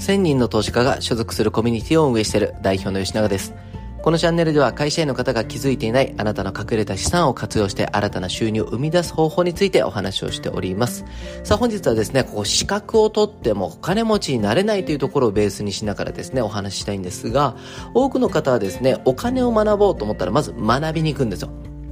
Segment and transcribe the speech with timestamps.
[0.00, 3.54] 1000人の投資家が所属するコミュニティを運営している代表の吉永です。
[4.02, 11.04] このチャンネルでは会社員の方が気づいていないあなたの隠れた資産を活用して新たな収入を生み出す方法についてお話をしております。
[11.44, 17.54] さあ本日はですね、ここ資格を取ってもお金持ちになれないというところをベースにしながらですね、お話ししたいんですが、
[17.92, 21.50] 多くの方はですね、お金を学ぼうと思ったらまず学びに行くんですよ。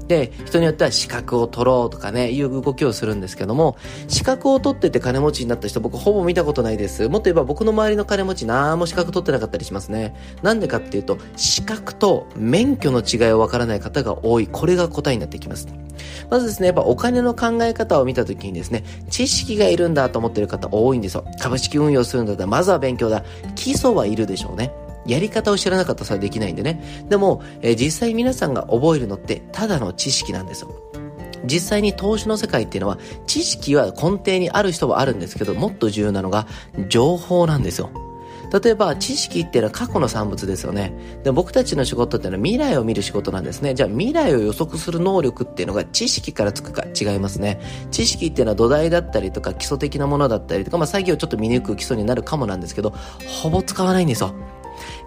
[0.09, 3.77] で、人によっては資格を取ろうとかね、いう動きをするんですけども、
[4.08, 7.08] 資格を取ってて金持ちになった人僕ほぼ見たことないです。
[7.08, 10.17] もっと言えば僕の周りの金持ちなんも資格取ってなかったりしますね。
[10.43, 14.48] なんでかっていうと、資格と免許の違いをわからない方が多い。
[14.48, 15.68] これが答えになってきます。
[16.31, 21.25] まずですね、やっぱお金の考え方を見たときにですね、知識がいるんだと思ってる方多いんですよ。
[21.39, 23.25] 株式運用するんだったら、まずは勉強だ。
[23.54, 24.72] 基礎はいるでしょうね。
[25.08, 27.07] やり方を知らなかったらそれはできないんでね。
[27.08, 30.75] でも、えー、実際皆さんが覚えるのってただの知識なんですよ。
[31.44, 36.47] 実際に投資の世界っていうのは知識は根底にある人はあるんですけどもっと重要なのが
[36.89, 37.91] 情報なんですよ。
[38.51, 40.92] 例えば知識っていうのは過去の産物ですよね。
[41.23, 43.75] で僕たちの仕事っていうのは未来を見る仕事なんですね。
[43.75, 47.61] じゃあ未来を予測する能力っていうのが知識からつくか違いますね。
[47.91, 52.95] 知識っていうのは土台だったりとか基礎的なものだったりとか、まあ作業ちょっと見抜く基礎になるかもなんですけど、
[53.27, 54.34] ほぼ使わないんですよ。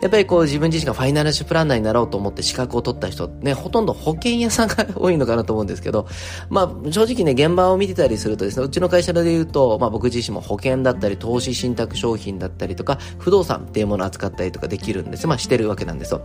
[0.01, 6.07] やっぱりこう自分自身がファイナルシュプランナーになろうと思って資格を取った人ね、ほとんど保険屋さんが多いのかなと思うんですけど、
[6.49, 15.27] まあ正直ね、現場を見てたりするとですね、うちの会社で言うと、まあ僕自身も保険だったり、投資信託商品だったりとか、不動産っていうものを扱ったりとかできるんです。
[15.27, 16.21] まあしてるわけなんですよ。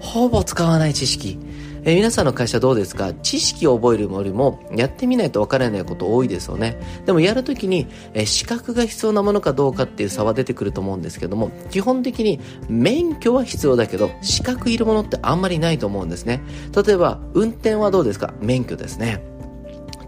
[0.00, 1.38] ほぼ使わない知識。
[1.82, 3.14] え、皆さんの会社どうですか？
[3.14, 16.40] 知識を覚えるよりもやってみないとわからないこと多いですよねでもやるときに、え、資格が必要なものかどうかっていう差は出てくると思うんですけども基本的に免許は必要だけど資格いるものってあんまりないと思うんですね
[16.84, 18.34] 例えば運転はどうですか？
[18.40, 19.22] 免許ですね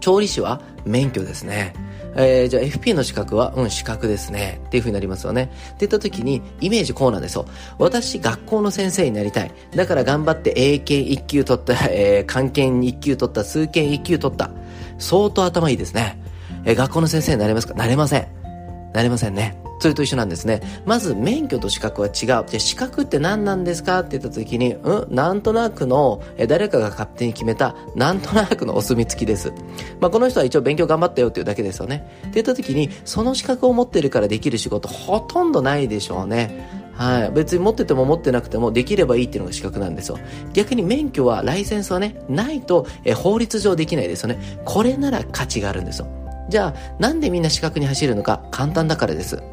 [0.01, 1.73] 調理師は免許ですね
[2.15, 4.61] えー、じゃあ FP の資格は、うん、資格ですね。
[4.67, 5.45] っていう風になりますよね。
[5.45, 5.47] っ
[5.79, 7.45] て言った時に、イメージこうなんですよ。
[7.79, 9.51] 私、学校の先生になりたい。
[9.75, 14.51] だから頑張って英検1級取った、 えー、漢検1級取った、数検1級取った。
[14.99, 16.19] 相当頭いいですね。
[16.65, 17.73] えー、学校の先生になれますか？
[17.73, 18.27] なれません。
[18.93, 19.57] なれませんね。
[19.83, 20.61] それと一緒なんですね。
[20.85, 22.13] まず、免許と資格は違う。
[22.47, 29.51] じゃ、資格って何なんですかって言った時に、うん、なんとなくの、え誰かが勝手に決めた、なんとなくのお墨付きです。
[29.99, 32.09] まあ、この人は一応勉強頑張ったよっていうだけですよね。
[32.19, 36.65] って言った時に、その資格を持ってるからできる仕事、ほとんどないでしょうね。
[36.93, 37.31] はい。
[37.31, 40.17] 別に持ってても持ってなくてもできればいいっていうのが資格なんですよ。
[40.53, 44.61] 逆に免許は、ライセンスはね、ないと、え法律上できないですよね。
[44.63, 46.07] これなら価値があるんですよ。
[46.47, 49.43] じゃあ、なんでみんな資格に走るのか簡単だからです。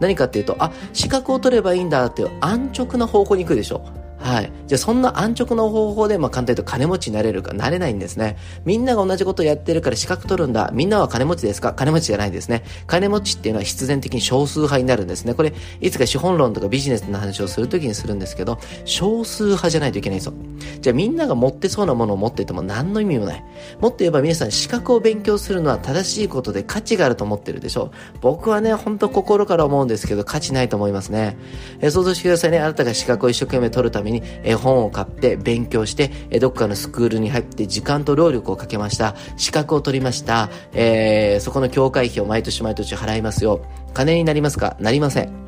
[0.00, 3.82] 何かっていうと、あ、資格を取ればいいんだっていう安直な方向に行くでしょ。
[4.18, 4.52] はい。
[4.66, 8.36] じゃあそんな安直な方法で、まあ簡単に言うと金持ちになれるかなれないんですね。
[8.64, 10.70] みんなが同じことをやってるから資格取るんだ。
[10.72, 11.72] みんなは金持ちですか？
[11.72, 12.64] 金持ちじゃないですね。
[12.86, 15.34] 金持ちっていうのは必然的に少数派になるんですね。
[15.34, 20.34] これ、いつか資本論とかビジネスの話をするときにするんですけど、少数派じゃないといけないんですよ。
[20.80, 23.44] じゃあみんなが持ってそうなものを持ってても何の意味もない。
[23.80, 28.18] もっと言えば皆さん資格を勉強するのは正しいことで価値があると思ってるでしょう。
[28.20, 31.36] 僕はね、ほんと心から思うんですけど価値ないと思いますね。
[31.80, 32.58] え想像してくださいね。
[32.58, 39.14] あなたが資格を一生懸命取るために、え本を買って勉強して、えどっかのスクールに入って時間と労力をかけました。
[39.36, 40.50] 資格を取りました。
[40.72, 43.60] えー、そこの教会費を毎年毎年払いますよ。
[43.94, 44.76] 金になりますか？
[44.80, 45.47] なりません。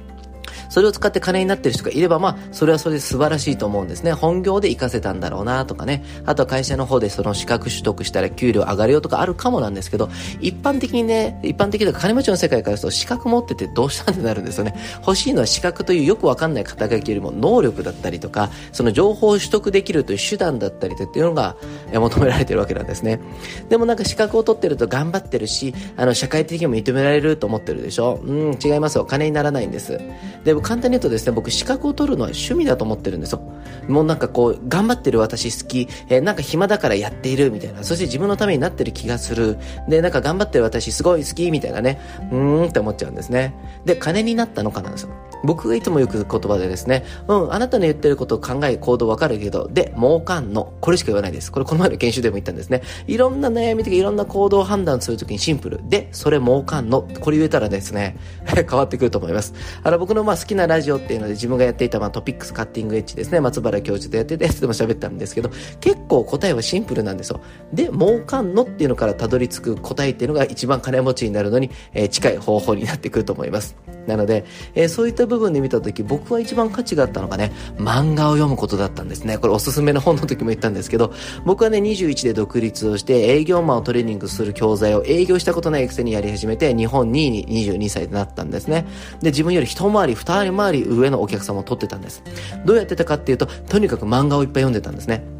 [0.70, 4.12] それを使って金になってる人がいれば、まあ、それはそれで素晴らしいと思うんですね。
[4.12, 6.02] 本業で活かせたんだろうなとかね。
[6.24, 10.08] あとは会社の方でその資格取得したら給料上がるよとかあるかもなんですけど、
[10.40, 14.74] 一般的にね、一般的とか金持ちの世界からすると資格持っててどうしたんってなるんですよね。
[15.00, 21.56] 欲しいのは資格というよくわかんない肩書きよりも能力だったりとか、その情報を取得できるという手段だったりっていうのが
[21.92, 23.20] 求められてるわけなんですね。
[23.68, 28.20] でもなんか資格を取ってると頑張ってるし、あの、社会的にも認められると思ってるでしょ？
[28.24, 29.04] うん、違いますよ。
[29.04, 30.00] 金にならないんです。
[30.44, 33.40] で、簡単に言うとですね、僕資格を取るのは趣味だと思ってるんですよ。
[33.88, 39.58] もうなんかこう、頑張ってる私好き、えー、なんか暇だからやっているみたいな、そして自分のためになってる気がする。
[39.88, 42.00] で、なんか頑張ってる私すごい好きみたいなね、
[42.30, 43.54] うーんって思っちゃうんですね。
[43.84, 45.10] で、金になったのかなんですよ。
[45.42, 50.72] 僕がいつもよく言葉でですね、うん、あなたの言ってることを考え、行動わかるけど、で、儲かんの。
[50.80, 51.50] これしか言わないです。
[51.50, 52.82] これこの前の研修でも言ったんですね。
[53.06, 55.80] いろんな悩みとかいろんな行動を判断するときにシンプル。
[55.88, 57.06] で、それ儲かんの。
[57.20, 59.54] これ言えたらですね、 変わってくると思います。
[59.82, 63.40] あの、僕のまあ好きなラジオっていうので自分がやっていたまあトピックスカッティングエッジですね。
[63.40, 67.40] 松原教授とやってたやつでも喋ったんですけど、結構答えはシンプルなんですよ。
[67.72, 73.76] で、儲かんのっていうのからたどり着く答えっていうのが一番金持ちになるのに、え、近い方法になってくると思います。
[74.06, 74.44] なので、
[74.74, 79.38] えー、そういった部分で見た時僕は一番価値があったのがね、漫画を読むことだったんですね。
[79.38, 81.12] これおすすめの本の時も言ったんですけど、
[81.44, 88.86] 僕はね、21で独立をして営業マンをトレーニングする教材を営業したことないくせにやり始めて、日本2位に22歳になったんですね。
[89.20, 92.22] で、自分より一回り、二回り上のお客様を取ってたんです。
[92.64, 95.39] どうやってたかっていうと、とにかく漫画をいっぱい読んでたんですね。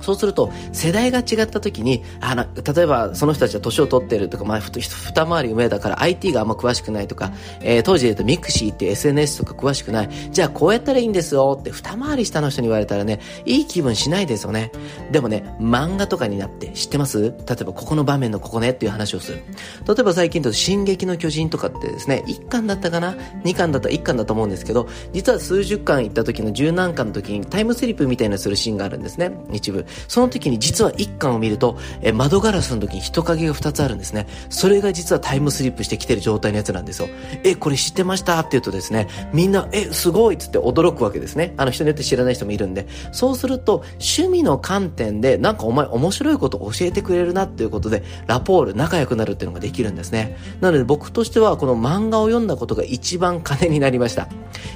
[0.00, 10.08] そうすると、世代が違った時に、あの、例えばその人たちは年を取ってるとか、まあ、二回り上だから IT があんま詳しくないとか、えー、当時で言うとミクシーっていう SNS とか詳しくない。
[10.30, 14.72] じゃあこうやったらいいんですよって二回り下の人に言われたらね、いい気分しないですよね。
[15.10, 17.22] でもね、漫画とかになって知ってます？
[17.22, 17.30] 例
[17.60, 19.38] えばここの場面のここねっていう話をする。
[19.86, 29.32] 例えば最近だと進撃の巨人とかってですね、1巻だったかな ?2 巻だったら1巻だと思うんですけど、実は数十巻行った時の十何巻の時にタイムスリップみたいなするシーンがあるんですね。
[29.52, 29.86] 一部。
[30.08, 34.26] その時に実は一巻を見ると、え窓ガラスの時に人影が2つあるんですね。
[34.50, 37.08] それが実はタイムスリップしてきてる状態のやつなんですよ。
[37.44, 38.38] え、これ知ってました？
[38.40, 41.54] って言うとですね、みんな、え、すごいっつって驚くわけですね。
[41.56, 42.86] あの人によって知らない人もいるんで。
[43.12, 50.36] そうすると、趣味の観点で、なんかお前面白いこと教えてくれるなっていうことで、ラポール、仲良くなるっていうのができるんですね。
[50.60, 54.28] なので僕としては、この漫画を読んだことが一番金になりました。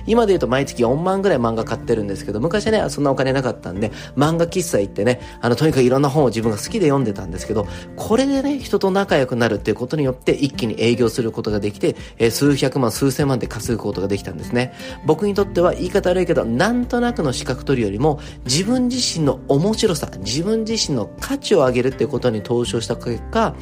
[0.07, 7.67] 今で言うと毎月4万ぐらい漫画買ってるんですけど、昔はね、そんなお金なかったんで、漫画喫茶行ってね、あの、とにかくいろんな本を自分が好きで読んでたんですけど、
[7.97, 14.73] これでね、人と仲良くなるっていうことによって一気に営業することができて、えー、数百万、数千万で稼ぐことができたんですね。
[15.07, 23.55] 僕にとっては言い方悪いけど、なんとなくの資格取るよりも、自分自身の面白さ、自分自身の価値を上げるっていうことに投資をした結果、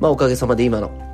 [0.00, 1.05] まあおかげさまで今の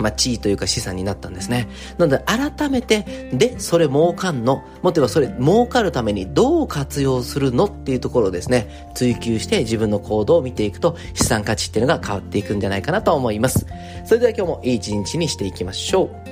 [0.00, 1.68] まあ、地位というか資産になったんですね。
[1.98, 13.66] なので、改めて、で、それ儲かんのもっと言えばそれ儲かるためにどう活用するのっていうところをですね、追求して自分の行動を見ていくと資産価値っていうのが変わっていくんじゃないかなと思います。
[14.04, 16.29] それでは今日もいい一日にしていきましょう。